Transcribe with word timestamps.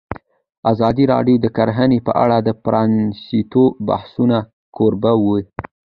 ازادي 0.71 1.03
راډیو 1.13 1.37
د 1.41 1.47
کرهنه 1.57 1.97
په 2.07 2.11
اړه 2.23 2.37
د 2.41 2.49
پرانیستو 2.63 3.63
بحثونو 3.87 4.39
کوربه 4.75 5.11
وه. 5.23 5.37